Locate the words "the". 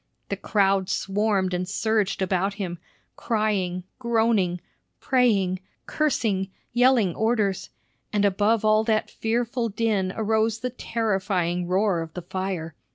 0.29-0.35, 10.61-10.71, 12.15-12.23